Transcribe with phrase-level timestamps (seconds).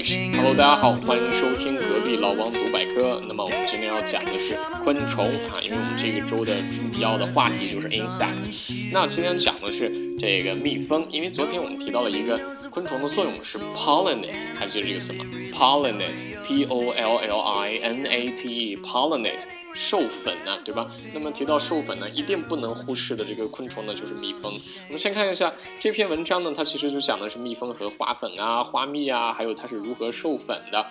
[0.00, 3.20] Hello，大家好，欢迎收听隔壁老王读百科。
[3.26, 8.92] 那么我们今天要讲的是昆虫啊，因为我们这个周的主要的话题就是 insect。
[8.92, 12.38] 那今天讲的是这个蜜蜂，因为昨天我们提到了一个
[12.70, 19.44] 昆虫的作用是 pollinate，还记得这个词吗？pollinate，p o l l i n a t e，pollinate。
[19.74, 20.90] 授粉呢，对吧？
[21.14, 24.52] 那么提到授粉呢，一定不能忽视的这个昆虫呢，就是蜜蜂。
[24.88, 30.84] 我们先看一下这篇文章呢，它其实就讲的是蜜蜂和花粉啊、花蜜啊，还有它是如何授粉的。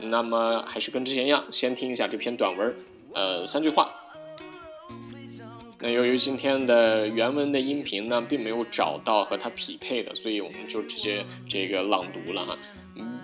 [0.00, 2.74] 那么还是跟之前一样，先听一下这篇短文，
[3.14, 3.90] 呃，三句话。
[5.83, 12.57] 那由于今天的原文的音频呢，并没有找到和它匹配的，所以我们就直接这个朗读了哈。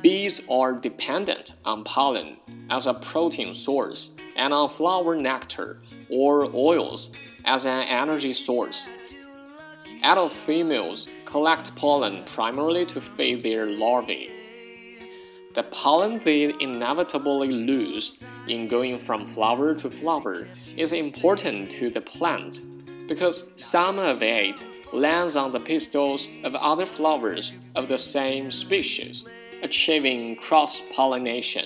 [0.01, 2.37] Bees are dependent on pollen
[2.69, 5.77] as a protein source and on flower nectar
[6.09, 7.09] or oils
[7.43, 8.87] as an energy source.
[10.03, 14.29] Adult females collect pollen primarily to feed their larvae.
[15.55, 22.01] The pollen they inevitably lose in going from flower to flower is important to the
[22.01, 22.59] plant
[23.07, 29.23] because some of it lands on the pistils of other flowers of the same species
[29.61, 31.65] achieving cross pollination。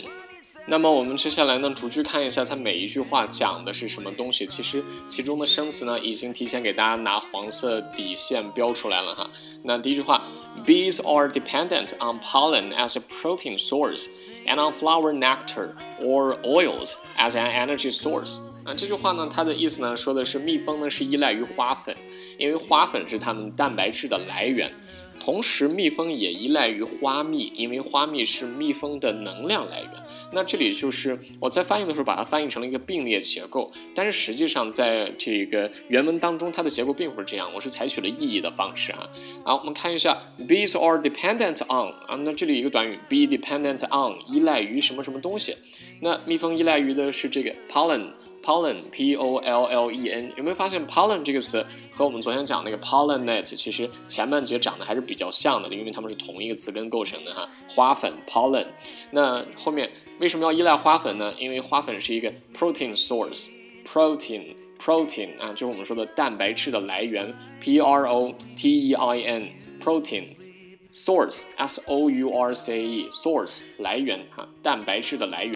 [0.67, 4.45] 那么我们接下来呢，逐句看一下它每一句话讲的是什么东西。
[4.45, 9.27] 其实其中的生词呢，已经提前给大家拿黄色底线标出来了哈。
[9.63, 10.23] 那第一句话，
[10.63, 14.05] Bees are dependent on pollen as a protein source
[14.45, 18.39] and on flower nectar or oils as an energy source。
[18.64, 21.94] 啊，这句话呢，它的意思呢，说的是蜜蜂呢是依赖于花粉，
[22.38, 24.72] 因为花粉是它们蛋白质的来源。
[25.20, 29.90] 同时，蜜蜂也依赖于花蜜，因为花蜜是蜜蜂的能量来源。
[30.32, 37.48] 那这里就是我在翻译的时候把它翻译成了一个并列结构，但是实际上在这个原文当中，它的结构并不是这样。
[37.54, 39.08] 我是采取了意义的方式啊。
[39.44, 40.16] 好，我们看一下
[40.48, 45.55] ，bees are dependent on 啊，那这里一个短语，be dependent on，依赖于什么什么东西？
[46.00, 48.08] 那蜜蜂依赖于的是这个 pollen。
[48.44, 57.48] Pollen，p o l l e n，有没有发现 pollen 这个词和我们昨天讲那个 pollinate 其实前半节长得还是比较像的，因为它们是同一个词根构成的哈。
[57.68, 58.66] 花粉 pollen，
[59.10, 59.90] 那后面
[60.20, 61.33] 为什么要依赖花粉呢？
[61.38, 75.54] 因为花粉是一个 protein source，protein，protein 啊，就是我们说的蛋白质的来源，p r o t e i n，protein，source，s o u r c e，source 来源哈，蛋白质的来源。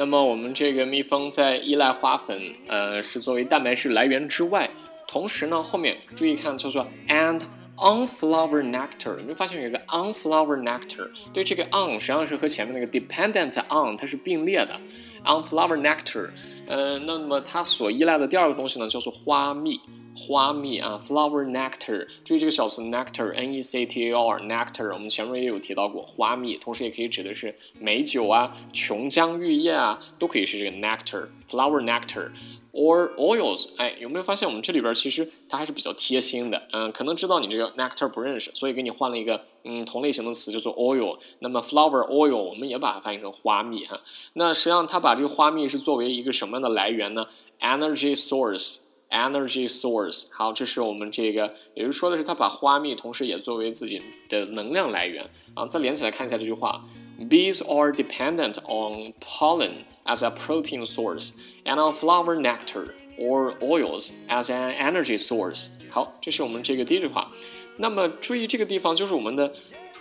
[0.00, 4.70] 那么我们这个蜜蜂在依赖花粉，呃，是作为蛋白质来源之外，
[5.06, 7.42] 同时呢，后面注意看叫做 and
[7.76, 11.06] on flower nectar，有没有发现有一个 on flower nectar？
[11.34, 14.80] 对，这个 on 实际上是和前面那个 dependent on 它是并列的
[15.26, 16.30] ，on flower nectar，
[16.66, 19.78] 呃，那么它所依赖的第二个东西呢，叫做花蜜。
[20.16, 42.36] 花蜜啊，flower nectar，注意这个小词 nectar，n e c t a r，nectar，我们前面也有提到过花蜜，同时也可以指的是美酒啊，琼浆玉液啊，都可以是这个 nectar，flower nectar，or oils，哎，有没有发现我们这里边其实它还是比较贴心的，嗯，可能知道你这个 nectar 不认识，所以给你换了一个嗯同类型的词叫做 oil，那么 flower oil
[42.36, 43.98] 我们也把它翻译成花蜜哈，
[44.34, 47.26] 那实际上它把这个花蜜是作为一个什么样的来源呢
[47.60, 48.80] ？energy source。
[49.09, 55.65] Energy source，好，这是我们这个，也就是说的是，它把花蜜同时也作为自己的能量来源啊。
[55.65, 56.83] 再连起来看一下这句话：
[57.19, 61.29] Bees are dependent on pollen as a protein source
[61.63, 65.67] and on flower nectar or oils as an energy source。
[65.89, 67.31] 好，这是我们这个第一句话。
[67.77, 69.53] 那么注意这个地方就是我们的。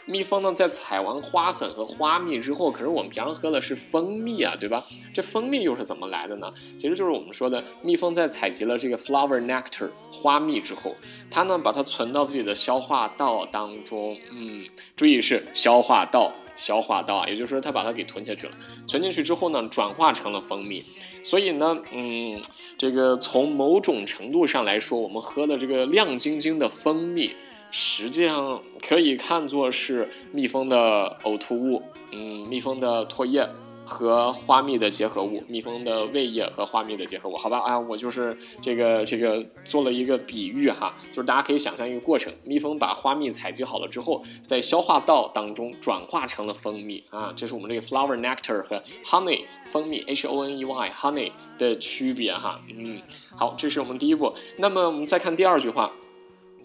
[0.10, 4.84] 蜜蜂呢，在采完花粉和花蜜之后，可是我们平常喝的是蜂蜜啊，对吧？
[5.14, 6.52] 这蜂蜜又是怎么来的呢？
[6.80, 10.96] 其实就是我们说的，蜜蜂在采集了这个 flower nectar 花蜜之后，
[11.30, 14.18] 它呢把它存到自己的消化道当中。
[14.32, 14.66] 嗯，
[14.96, 18.54] 注意是消化道，消化道啊，也就是说它把它给吞下去了。
[18.88, 20.84] 存进去之后呢，转化成了蜂蜜。
[21.24, 22.42] 所以呢，嗯，
[22.80, 27.36] 这个从某种程度上来说，我们喝的这个亮晶晶的蜂蜜。
[27.72, 31.82] 实际上可以看作是蜜蜂的呕吐物，
[32.12, 33.48] 嗯，蜜蜂的唾液
[33.86, 53.00] 和花蜜的结合物，蜜蜂的胃液和花蜜的结合物，好吧，啊，我就是这个这个做了一个比喻哈，就是大家可以想象一个过程，蜜蜂把花蜜采集好了之后，在消化道当中转化成了蜂蜜啊，这是我们这个 flower nectar 和 honey 蜂蜜 h o n e y honey 的区别哈，嗯，
[53.36, 55.92] 好，这是我们第一步，那么我们再看第二句话。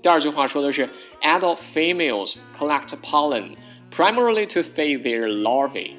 [0.03, 0.87] 第二句话说的是，
[1.21, 3.55] adult females collect pollen
[3.91, 5.95] primarily to feed their larvae.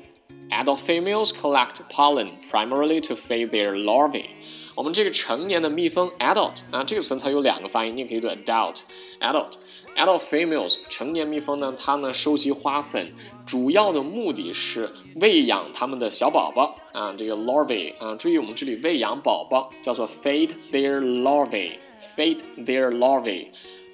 [0.51, 4.27] Adult females collect pollen primarily to feed their larvae.
[4.75, 13.12] 我们这个成年的蜜蜂 adult 啊，这个词它有两个发音，你也可以读 adult，adult。adult females 成年蜜蜂呢，它呢收集花粉，
[13.45, 22.91] 主要的目的是喂养它们的小宝宝啊，这个 larvae 啊，注意我们这里喂养宝宝叫做 feed their larvae，feed their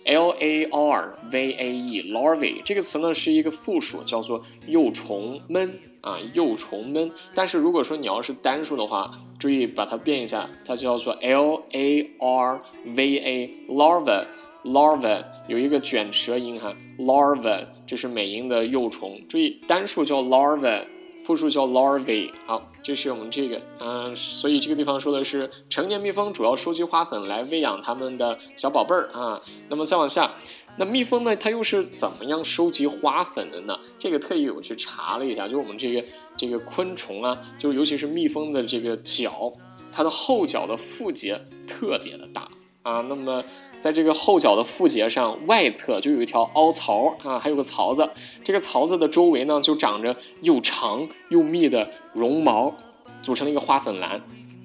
[0.05, 7.11] Larvae，larvae 这个词呢是一个复数，叫做幼虫们啊，幼虫们。
[7.35, 14.25] 但是如果说你要是单数的话，注意把它变一下，它叫做 l a r v a，larva。
[14.63, 20.83] larva 有一个卷舌音哈，larva 这是美音的幼虫，注意单数叫 larva，
[21.25, 22.31] 复数叫 larvae。
[22.45, 29.41] 好，这是我们这个，嗯，所以这个地方说的是成年蜜蜂主要收集花粉来喂养它们的小宝贝儿啊。
[29.69, 30.31] 那么再往下，
[30.77, 33.79] 那蜜蜂呢，它又是怎么样收集花粉的呢？
[33.97, 36.03] 这个特意我去查了一下，就我们这个
[36.35, 39.51] 这个昆虫啊，就尤其是蜜蜂的这个脚，
[39.91, 42.47] 它的后脚的腹节特别的大。
[42.83, 43.43] 啊，那么
[43.77, 48.09] 在这个后脚的腹节上外侧就有一条凹槽啊，还有个槽子。
[48.43, 52.75] 这个槽子的周围呢，就长着又长又密的绒毛，
[53.21, 54.19] 组成了一个花粉篮。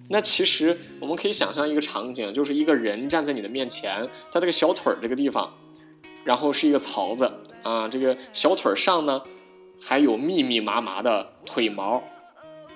[0.08, 5.52] 那其实我们可以想象一个场景，就是一个人站在你的面前，他这个小腿儿这个地方，
[6.24, 7.30] 然后是一个槽子
[7.62, 9.20] 啊，这个小腿上呢
[9.78, 12.02] 还有密密麻麻的腿毛，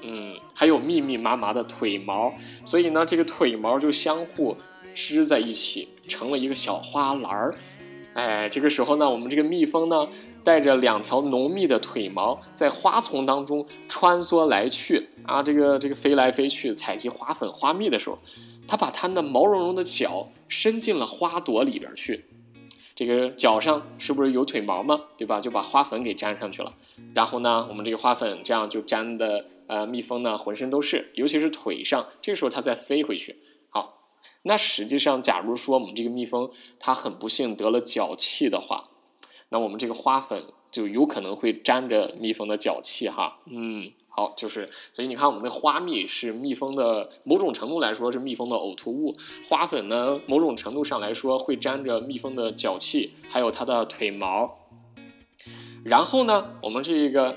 [0.02, 2.30] 嗯，还有密密麻麻的腿毛，
[2.62, 4.54] 所以呢，这个腿毛就相互。
[4.94, 7.54] 织在一起成了一个小花篮儿，
[8.14, 10.08] 哎，这个时候呢，我们这个蜜蜂呢，
[10.42, 18.18] 带着两条浓密的腿毛，在花丛当中穿梭来去啊，这个这个飞来飞去采集花粉花蜜的时候，
[18.66, 22.24] 它把它的毛茸茸的脚伸进了花朵里边去，
[22.94, 25.00] 这个脚上是不是有腿毛吗？
[25.16, 25.40] 对吧？
[25.40, 26.74] 就把花粉给粘上去了，
[27.14, 33.36] 然后呢，我们这个花粉这样就粘的呃，蜜蜂呢浑身都是，尤其是腿上，这个时候它再飞回去。
[33.68, 33.99] 好
[34.42, 38.88] 那实际上，假如说我们这个蜜蜂它很不幸得了脚气的话，
[39.50, 43.40] 那我们这个花粉就有可能会沾着蜜蜂的脚气哈。
[43.46, 49.12] 嗯，好，就是所以你看，我们的花蜜是蜜蜂的某种程度来说是蜜蜂的呕吐物，
[49.48, 54.56] 花粉呢某种程度上来说会沾着蜜蜂的脚气，还有它的腿毛。
[55.84, 57.36] 然后呢，我们这个。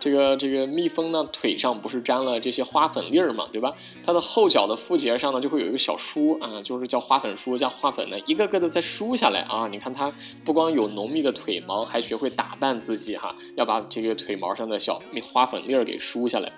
[0.00, 3.70] 这个这个蜜蜂呢，腿上不是粘了这些花粉粒儿嘛，对吧？
[4.02, 9.68] 它的后脚的腹节上呢，就会有一个小梳啊，就是叫花粉梳，叫花粉呢一个个的在梳下来啊。
[9.68, 10.10] 你看它
[10.42, 16.50] 不光有浓密的腿毛，还学会打扮自己哈，要把这个腿毛上的小花粉粒儿给梳下来。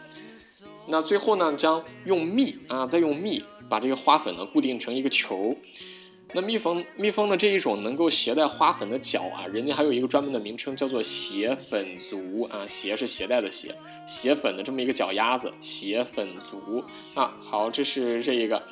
[0.86, 5.56] 那最后呢，将用蜜啊，再用蜜把这个花粉呢固定成一个球。
[6.34, 13.74] 那蜜蜂，蜜蜂的这一种能够携带花粉的脚啊，人家还有一个专门的名称，叫做携粉足啊，携是携带的携，
[14.06, 16.82] 携粉的这么一个脚丫子，携粉足
[17.14, 17.34] 啊。
[17.42, 18.62] 好，这是这一个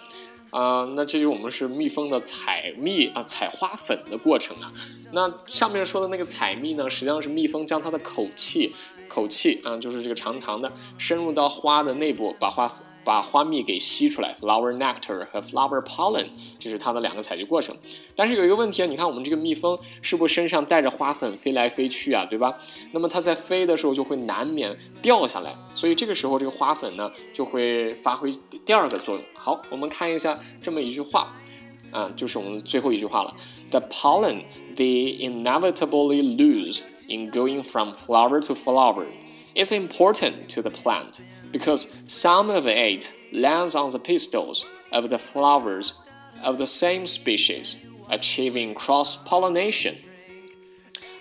[0.49, 4.71] 啊，那这就我们是蜜蜂的采蜜啊，采花粉的过程啊。
[5.13, 8.75] 那上面说的那个采蜜呢，实际上是蜜蜂将它的口气，
[9.06, 12.87] 口气啊，就是这个长长的，深入到花的内部，把花粉。
[13.05, 16.26] 把花蜜给吸出来，flower nectar 和 flower pollen，
[16.58, 17.76] 这是它的两个采集过程。
[18.14, 22.58] 但是有一个问题啊，你看我们这个蜜蜂是不是身上带着花粉飞来飞去啊，对吧？
[22.93, 28.31] 那么它在飞的时候就会难免掉下来，所以这个时候这个花粉呢就会发挥
[28.64, 29.25] 第二个作用。
[29.34, 31.34] 好，我们看一下这么一句话，
[31.91, 33.34] 啊，就是我们最后一句话了。
[33.70, 34.43] The pollen
[34.77, 39.06] they inevitably lose in going from flower to flower
[39.55, 41.20] is important to the plant.
[41.52, 45.94] because some of it lands on the pistils of the flowers
[46.44, 47.78] of the same species,
[48.09, 49.95] achieving cross pollination.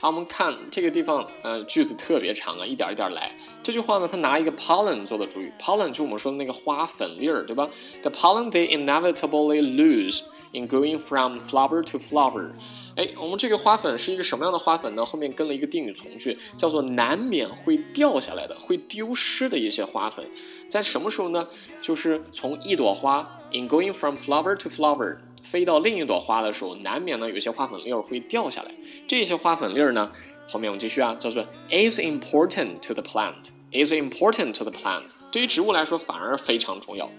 [0.00, 3.32] 好，我们看这个地方，呃，句子特别长啊，一点一点来。
[3.62, 7.70] 这句话呢，它拿一个 pollen 做的主语，pollen 就我们说的那个花粉粒儿，对吧？
[8.02, 10.22] The pollen they inevitably lose
[10.52, 12.50] in going from flower to flower。
[12.99, 15.05] 哎，我们这个花粉是一个什么样的花粉呢？
[15.05, 20.29] 后面跟了一个定语从句，叫做难免会掉下来的、会丢失的一些花粉，
[20.67, 21.47] 在什么时候呢？
[21.81, 28.73] 就是从一朵花 in going from flower to flower 飞到另一朵花的时候，难免呢有些花粉粒儿会掉下来。
[29.07, 30.05] 这些花粉粒儿呢，
[30.49, 37.09] 后面我们继续啊，叫做 is important to the plant，is important to the plant，对于植物来说反而非常重要。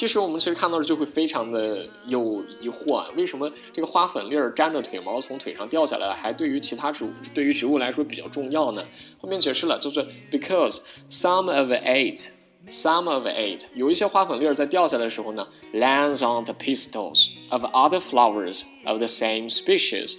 [0.00, 8.82] 这时候我们其实看到的就会非常的有疑惑啊，为什么这个花粉粒儿沾着腿毛从腿上掉下来了，还对于其他植物对于植物来说比较重要呢？
[9.20, 10.78] 后面解释了，就是 because
[11.10, 20.16] some of it，some of it，有一些花粉粒儿在掉下来的时候呢，lands on the pistils of other flowers of the same species。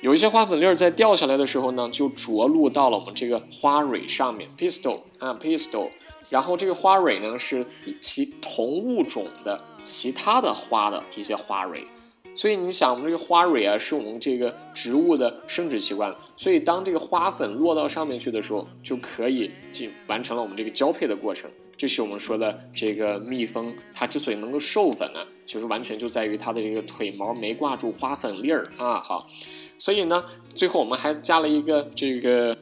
[0.00, 5.90] 有一些花粉粒儿在掉下来的时候呢，就着陆到了我们这个花蕊上面，pistil 啊，pistil。
[6.28, 7.64] 然后这个花蕊呢是
[8.00, 11.84] 其同物种的其他的花的一些花蕊。
[12.34, 16.14] 所以你想，我们这个花蕊啊，是我们这个植物的生殖器官。
[16.36, 21.50] 所以当这个花粉落到上面去的时候，就可以进完成了我们这个交配的过程。
[21.78, 28.98] 这是我们说的这个蜜蜂，它之所以能够授粉呢，就是完全就在于它的这个腿毛没挂住花粉粒儿啊。
[28.98, 29.26] 好，
[29.78, 30.22] 所以呢，
[30.54, 32.54] 最后我们还加了一个这个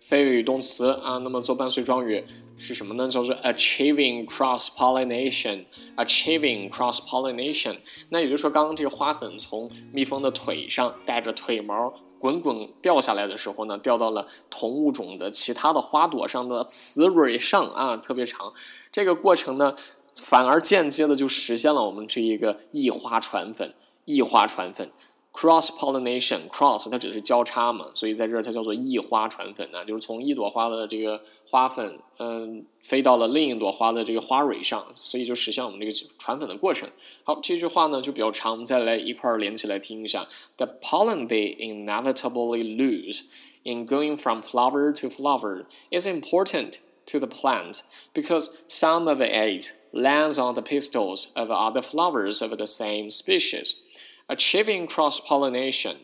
[0.00, 2.22] 非谓语动词啊，那么做伴随状语。
[2.64, 3.08] 是什么呢？
[3.08, 7.76] 叫做 achieving cross pollination，achieving cross pollination。
[8.10, 18.52] 那也就是说，刚刚这个花粉从蜜蜂的腿上带着腿毛滚滚掉下来的时候呢，掉到了同物种的其他的花朵上的雌蕊上啊，特别长。
[18.92, 19.74] 这个过程呢，
[20.14, 24.92] 反而间接的就实现了我们这一个异花传粉，异花传粉。
[25.33, 36.89] Cross pollination, cross 它只是交叉嘛，所以在这儿它叫做异花传粉呢，就是从一朵花的这个花粉，嗯，飞到了另一朵花的这个花蕊上，所以就实现我们这个传粉的过程。
[37.23, 40.27] 好，这句话呢就比较长，我们再来一块儿连起来听一下。
[40.57, 43.25] The pollen they inevitably lose
[43.61, 47.81] in going from flower to flower is important to the plant
[48.11, 53.81] because some of it lands on the pistils of other flowers of the same species.
[54.29, 55.95] Achieving cross pollination，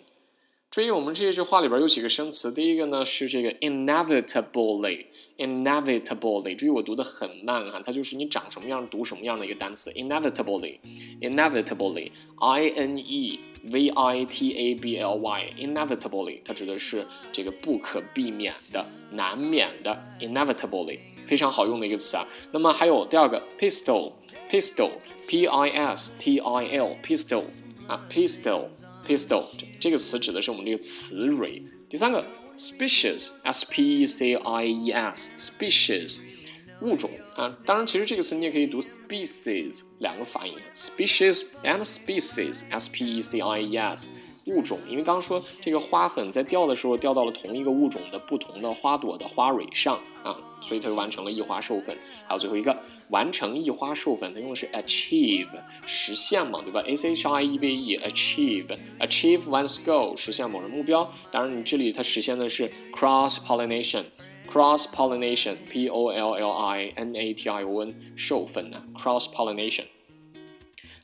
[0.72, 2.54] 注意我们这一句话里边有几个生词。
[2.54, 6.56] 第一个呢是这个 inevitably，inevitably。
[6.56, 9.92] 注意我读的很慢啊，它就是你长什么样读什么样的一个单词。
[9.92, 20.02] inevitably，inevitably，i n e v i t a b l y，inevitably，它指的是这个不可避免的、难免的。
[20.22, 22.26] inevitably，非常好用的一个词啊。
[22.54, 27.44] 那么还有第二个 pistil，pistil，p i s t i l，pistil。
[27.89, 28.69] 啊，pistol
[29.07, 29.47] pistol
[29.81, 31.59] 这个词指的是我们这个雌蕊。
[31.89, 32.23] 第三个
[32.59, 36.19] ，species，s p e c i e s，species，
[36.83, 37.57] 物种啊。
[37.65, 44.11] 当然，其实这个词你也可以读 species，两个发音，species and species，s p e c i e s。
[44.49, 51.97] 物种，因为刚刚说这个花粉在掉的时候掉到了同一个物种的不同的花朵的花蕊上啊，所以它就完成了异花授粉。
[52.27, 52.77] 还有最后一个，
[53.11, 55.49] 完成异花授粉，它用的是 achieve，
[55.87, 61.07] 实现嘛，对吧？a c h i e v e，achieve，achieve one's goal，实现某人目标。
[61.31, 69.85] 当然，你这里它实现的是 cross pollination，cross pollination，p o l l i n a t i o n，授粉呢，cross pollination。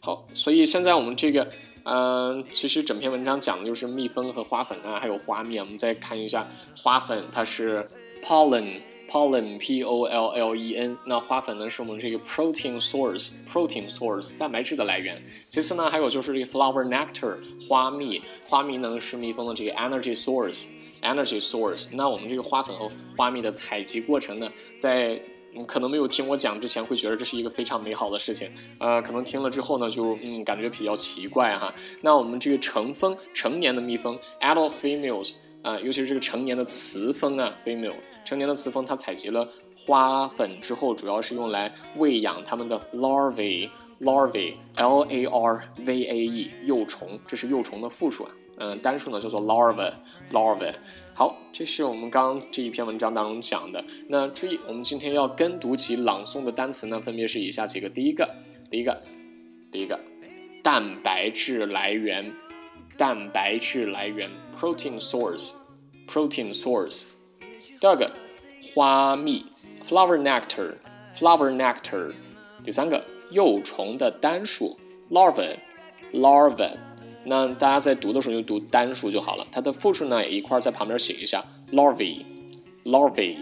[0.00, 1.50] 好，所以现在我们这个。
[1.84, 5.58] 嗯，其实整篇文章讲的就是蜜蜂和花粉啊，还有花蜜。
[5.58, 7.86] 我们再看一下花粉，它是
[8.22, 10.96] pollen，pollen，p o l l e n。
[11.04, 15.22] 那花粉呢，是我们这个 protein source，protein source，蛋白质的来源。
[15.48, 17.36] 其次呢，还有就是这个 flower nectar，
[17.68, 18.22] 花蜜。
[18.48, 21.88] 花蜜呢是蜜蜂的这个 energy source，energy source。
[21.92, 25.20] 那我们这个花粉和花蜜的采集过程呢，在
[25.56, 31.72] 嗯，可能没有听我讲之前会觉得这是一个非常美好的事情，呃，可能听了之后呢，就嗯感觉比较奇怪哈。
[32.00, 37.94] 那我们这个成蜂成年的蜜蜂，adult females 啊，尤其是这个成年的雌蜂啊，female
[38.24, 39.48] 成年的雌蜂，它采集了
[39.86, 48.30] 花粉之后，主要是用来喂养它们的 larvae，larvae，l a r v a e 幼虫，这是幼虫的复数啊。
[48.56, 50.72] 嗯，单数呢叫做 larva，larva。
[51.12, 53.84] 好，这是我们刚刚这一篇文章当中讲的。
[54.08, 57.88] 那注意，我们今天要跟读及朗诵的单词呢，分别是以下几个。
[57.88, 58.28] 第一个，
[58.70, 59.00] 第一个，
[59.70, 59.98] 第一个，
[60.62, 62.32] 蛋白质来源，
[62.96, 67.04] 蛋白质来源，protein source，protein source。
[67.80, 68.06] 第二个，
[68.74, 69.46] 花蜜
[69.88, 72.12] ，flower nectar，flower nectar。
[72.64, 74.76] 第三个，幼虫的单数
[75.10, 76.70] ，larva，larva。
[77.26, 83.36] 那大家在读的时候就读单数就好了，它的复数呢也一块在旁边写一下，larvae，larvae，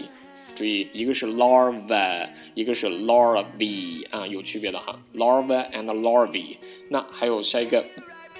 [0.55, 2.25] 注意一个是 larva，
[2.55, 6.55] 一个是 larvae 啊，有区别的哈，larva and larvae。
[6.89, 7.83] 那还有下一个